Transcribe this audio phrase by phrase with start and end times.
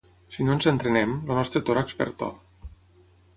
[0.35, 2.31] Si no ens entrenem, el nostre tòrax perd to.